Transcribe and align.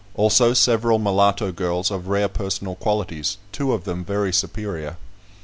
Also 0.15 0.51
several 0.55 0.97
mulatto 0.97 1.51
girls 1.51 1.91
of 1.91 2.07
rare 2.07 2.27
personal 2.27 2.73
qualities: 2.73 3.37
two 3.51 3.71
of 3.71 3.83
them 3.83 4.03
very 4.03 4.33
superior. 4.33 4.97